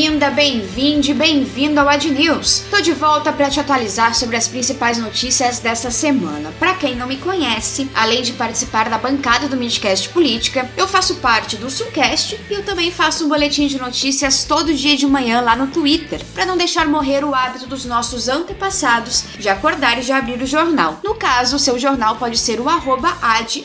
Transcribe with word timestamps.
bem-vinda, 0.00 0.30
bem-vinde, 0.30 1.12
bem-vindo 1.12 1.78
ao 1.78 1.86
Ad 1.86 2.08
News. 2.08 2.64
Tô 2.70 2.80
de 2.80 2.90
volta 2.94 3.30
para 3.30 3.50
te 3.50 3.60
atualizar 3.60 4.14
sobre 4.14 4.34
as 4.34 4.48
principais 4.48 4.96
notícias 4.96 5.58
dessa 5.58 5.90
semana. 5.90 6.50
Para 6.58 6.72
quem 6.72 6.96
não 6.96 7.06
me 7.06 7.18
conhece, 7.18 7.86
além 7.94 8.22
de 8.22 8.32
participar 8.32 8.88
da 8.88 8.96
bancada 8.96 9.46
do 9.46 9.58
Midcast 9.58 10.08
Política, 10.08 10.70
eu 10.74 10.88
faço 10.88 11.16
parte 11.16 11.58
do 11.58 11.68
Sulcast 11.68 12.40
e 12.48 12.54
eu 12.54 12.64
também 12.64 12.90
faço 12.90 13.26
um 13.26 13.28
boletim 13.28 13.66
de 13.66 13.78
notícias 13.78 14.44
todo 14.44 14.72
dia 14.72 14.96
de 14.96 15.06
manhã 15.06 15.42
lá 15.42 15.54
no 15.54 15.66
Twitter, 15.66 16.24
para 16.32 16.46
não 16.46 16.56
deixar 16.56 16.86
morrer 16.88 17.22
o 17.22 17.34
hábito 17.34 17.66
dos 17.66 17.84
nossos 17.84 18.26
antepassados 18.26 19.24
de 19.38 19.50
acordar 19.50 19.98
e 19.98 20.02
de 20.02 20.12
abrir 20.12 20.40
o 20.40 20.46
jornal. 20.46 20.98
No 21.04 21.14
caso, 21.14 21.58
seu 21.58 21.78
jornal 21.78 22.16
pode 22.16 22.38
ser 22.38 22.58
o 22.58 22.70
arroba 22.70 23.18
ad. 23.20 23.62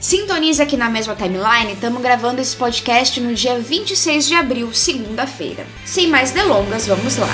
Sintonize 0.00 0.62
aqui 0.62 0.76
na 0.76 0.88
mesma 0.88 1.16
timeline, 1.16 1.72
estamos 1.72 2.00
gravando 2.00 2.40
esse 2.40 2.54
podcast 2.56 3.20
no 3.20 3.34
dia 3.34 3.58
26 3.58 4.28
de 4.28 4.34
abril, 4.34 4.72
segunda-feira. 4.72 5.66
Sem 5.84 6.06
mais 6.06 6.30
delongas, 6.30 6.86
vamos 6.86 7.16
lá. 7.16 7.28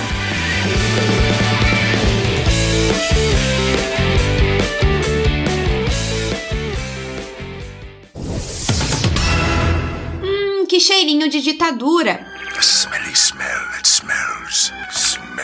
Hum, 10.23 10.67
que 10.67 10.81
cheirinho 10.81 11.29
de 11.29 11.41
ditadura! 11.41 12.27
A 12.57 12.61
smelly 12.63 13.15
smell 13.15 13.61
that 13.73 13.87
smells 13.87 14.73
smelly. 14.93 15.44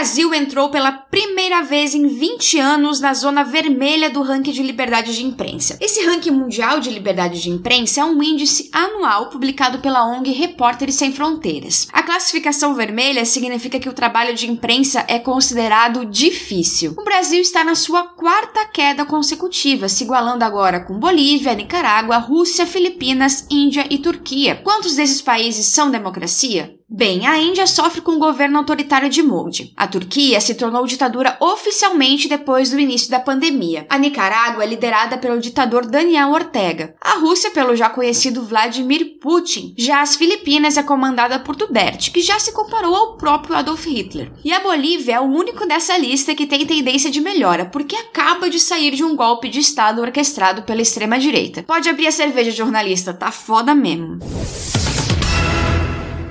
Brasil 0.00 0.32
entrou 0.32 0.70
pela 0.70 0.92
primeira 0.92 1.60
vez 1.60 1.94
em 1.94 2.06
20 2.06 2.58
anos 2.58 3.00
na 3.00 3.12
zona 3.12 3.44
vermelha 3.44 4.08
do 4.08 4.22
ranking 4.22 4.50
de 4.50 4.62
liberdade 4.62 5.14
de 5.14 5.22
imprensa. 5.22 5.76
Esse 5.78 6.02
ranking 6.06 6.30
mundial 6.30 6.80
de 6.80 6.88
liberdade 6.88 7.38
de 7.42 7.50
imprensa 7.50 8.00
é 8.00 8.04
um 8.06 8.22
índice 8.22 8.70
anual 8.72 9.28
publicado 9.28 9.80
pela 9.80 10.06
ONG 10.06 10.32
Repórteres 10.32 10.94
Sem 10.94 11.12
Fronteiras. 11.12 11.86
A 11.92 12.02
classificação 12.02 12.74
vermelha 12.74 13.26
significa 13.26 13.78
que 13.78 13.90
o 13.90 13.92
trabalho 13.92 14.34
de 14.34 14.50
imprensa 14.50 15.04
é 15.06 15.18
considerado 15.18 16.06
difícil. 16.06 16.94
O 16.96 17.04
Brasil 17.04 17.42
está 17.42 17.62
na 17.62 17.74
sua 17.74 18.02
quarta 18.04 18.64
queda 18.68 19.04
consecutiva, 19.04 19.86
se 19.86 20.04
igualando 20.04 20.46
agora 20.46 20.80
com 20.80 20.98
Bolívia, 20.98 21.52
Nicarágua, 21.52 22.16
Rússia, 22.16 22.64
Filipinas, 22.64 23.46
Índia 23.50 23.86
e 23.90 23.98
Turquia. 23.98 24.62
Quantos 24.64 24.94
desses 24.94 25.20
países 25.20 25.66
são 25.66 25.90
democracia? 25.90 26.79
Bem, 26.92 27.24
a 27.24 27.38
Índia 27.38 27.68
sofre 27.68 28.00
com 28.00 28.16
o 28.16 28.18
governo 28.18 28.58
autoritário 28.58 29.08
de 29.08 29.22
Modi. 29.22 29.72
A 29.76 29.86
Turquia 29.86 30.40
se 30.40 30.56
tornou 30.56 30.84
ditadura 30.88 31.36
oficialmente 31.38 32.28
depois 32.28 32.70
do 32.70 32.80
início 32.80 33.08
da 33.08 33.20
pandemia. 33.20 33.86
A 33.88 33.96
Nicarágua 33.96 34.64
é 34.64 34.66
liderada 34.66 35.16
pelo 35.16 35.40
ditador 35.40 35.86
Daniel 35.86 36.30
Ortega. 36.30 36.96
A 37.00 37.14
Rússia 37.14 37.52
pelo 37.52 37.76
já 37.76 37.88
conhecido 37.88 38.42
Vladimir 38.42 39.20
Putin. 39.20 39.72
Já 39.78 40.02
as 40.02 40.16
Filipinas 40.16 40.76
é 40.76 40.82
comandada 40.82 41.38
por 41.38 41.54
Duterte, 41.54 42.10
que 42.10 42.20
já 42.20 42.40
se 42.40 42.50
comparou 42.50 42.92
ao 42.92 43.16
próprio 43.16 43.54
Adolf 43.54 43.86
Hitler. 43.86 44.32
E 44.44 44.52
a 44.52 44.58
Bolívia 44.58 45.14
é 45.14 45.20
o 45.20 45.30
único 45.30 45.68
dessa 45.68 45.96
lista 45.96 46.34
que 46.34 46.44
tem 46.44 46.66
tendência 46.66 47.08
de 47.08 47.20
melhora, 47.20 47.66
porque 47.66 47.94
acaba 47.94 48.50
de 48.50 48.58
sair 48.58 48.96
de 48.96 49.04
um 49.04 49.14
golpe 49.14 49.48
de 49.48 49.60
estado 49.60 50.02
orquestrado 50.02 50.62
pela 50.62 50.82
extrema 50.82 51.20
direita. 51.20 51.62
Pode 51.62 51.88
abrir 51.88 52.08
a 52.08 52.12
cerveja, 52.12 52.50
jornalista, 52.50 53.14
tá 53.14 53.30
foda 53.30 53.76
mesmo. 53.76 54.18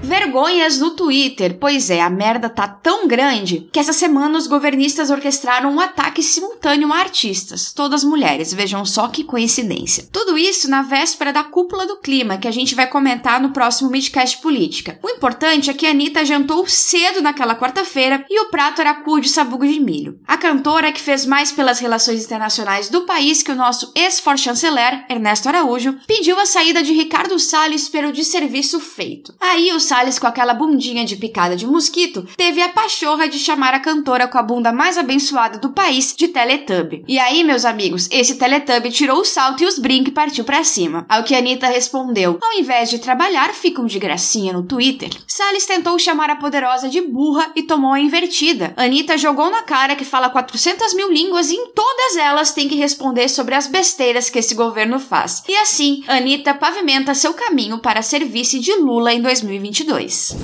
Vergonhas 0.09 0.79
no 0.79 0.95
Twitter. 0.95 1.59
Pois 1.59 1.91
é, 1.91 2.01
a 2.01 2.09
merda 2.09 2.49
tá 2.49 2.67
tão 2.67 3.07
grande 3.07 3.69
que 3.71 3.79
essa 3.79 3.93
semana 3.93 4.39
os 4.39 4.47
governistas 4.47 5.11
orquestraram 5.11 5.71
um 5.71 5.79
ataque 5.79 6.23
simultâneo 6.23 6.91
a 6.91 6.97
artistas, 6.97 7.71
todas 7.71 8.03
mulheres. 8.03 8.51
Vejam 8.51 8.83
só 8.83 9.07
que 9.07 9.23
coincidência. 9.23 10.09
Tudo 10.11 10.35
isso 10.35 10.67
na 10.67 10.81
véspera 10.81 11.31
da 11.31 11.43
cúpula 11.43 11.85
do 11.85 11.97
clima, 11.97 12.39
que 12.39 12.47
a 12.47 12.51
gente 12.51 12.73
vai 12.73 12.87
comentar 12.87 13.39
no 13.39 13.51
próximo 13.51 13.91
Midcast 13.91 14.39
Política. 14.39 14.99
O 15.03 15.09
importante 15.11 15.69
é 15.69 15.75
que 15.75 15.85
a 15.85 15.91
Anitta 15.91 16.25
jantou 16.25 16.65
cedo 16.65 17.21
naquela 17.21 17.55
quarta-feira 17.55 18.25
e 18.27 18.41
o 18.41 18.49
prato 18.49 18.81
era 18.81 18.95
cu 18.95 19.19
de 19.19 19.29
sabugo 19.29 19.67
de 19.67 19.79
milho. 19.79 20.19
A 20.27 20.37
cantora, 20.37 20.91
que 20.91 20.99
fez 20.99 21.23
mais 21.23 21.51
pelas 21.51 21.77
relações 21.77 22.25
internacionais 22.25 22.89
do 22.89 23.01
país 23.01 23.43
que 23.43 23.51
o 23.51 23.55
nosso 23.55 23.91
ex-for-chanceler, 23.95 25.05
Ernesto 25.07 25.47
Araújo, 25.49 25.99
pediu 26.07 26.39
a 26.39 26.47
saída 26.47 26.81
de 26.81 26.93
Ricardo 26.93 27.37
Salles 27.37 27.87
pelo 27.87 28.11
desserviço 28.11 28.79
feito. 28.79 29.35
Aí 29.39 29.71
o 29.71 29.79
Salles 29.79 29.98
Salles, 29.99 30.17
com 30.17 30.27
aquela 30.27 30.53
bundinha 30.53 31.03
de 31.03 31.17
picada 31.17 31.57
de 31.57 31.67
mosquito, 31.67 32.25
teve 32.37 32.61
a 32.61 32.69
pachorra 32.69 33.27
de 33.27 33.37
chamar 33.37 33.73
a 33.73 33.81
cantora 33.81 34.29
com 34.29 34.37
a 34.37 34.41
bunda 34.41 34.71
mais 34.71 34.97
abençoada 34.97 35.57
do 35.57 35.71
país 35.71 36.15
de 36.15 36.29
Teletubby. 36.29 37.03
E 37.05 37.19
aí, 37.19 37.43
meus 37.43 37.65
amigos, 37.65 38.07
esse 38.09 38.35
Teletubby 38.35 38.91
tirou 38.91 39.19
o 39.19 39.25
salto 39.25 39.61
e 39.61 39.65
os 39.65 39.77
brincos 39.77 40.07
e 40.07 40.13
partiu 40.13 40.45
pra 40.45 40.63
cima. 40.63 41.05
Ao 41.09 41.23
que 41.23 41.35
Anitta 41.35 41.67
respondeu: 41.67 42.39
ao 42.41 42.57
invés 42.57 42.89
de 42.89 42.99
trabalhar, 42.99 43.53
ficam 43.53 43.85
de 43.85 43.99
gracinha 43.99 44.53
no 44.53 44.63
Twitter. 44.63 45.09
Salles 45.27 45.65
tentou 45.65 45.99
chamar 45.99 46.29
a 46.29 46.37
poderosa 46.37 46.87
de 46.87 47.01
burra 47.01 47.51
e 47.53 47.63
tomou 47.63 47.91
a 47.91 47.99
invertida. 47.99 48.73
Anitta 48.77 49.17
jogou 49.17 49.49
na 49.49 49.63
cara 49.63 49.97
que 49.97 50.05
fala 50.05 50.29
400 50.29 50.93
mil 50.93 51.11
línguas 51.11 51.51
e 51.51 51.55
em 51.55 51.73
todas 51.73 52.15
elas 52.15 52.53
tem 52.53 52.69
que 52.69 52.75
responder 52.75 53.27
sobre 53.27 53.53
as 53.53 53.67
besteiras 53.67 54.29
que 54.29 54.39
esse 54.39 54.55
governo 54.55 54.97
faz. 54.97 55.43
E 55.45 55.55
assim, 55.57 56.05
Anitta 56.07 56.53
pavimenta 56.53 57.13
seu 57.13 57.33
caminho 57.33 57.79
para 57.79 58.01
ser 58.01 58.23
vice 58.23 58.59
de 58.59 58.73
Lula 58.75 59.13
em 59.13 59.21
2022. 59.21 59.88
2022. 59.89 60.37